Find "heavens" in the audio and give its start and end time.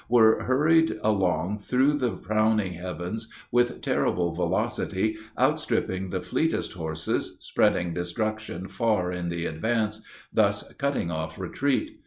2.73-3.27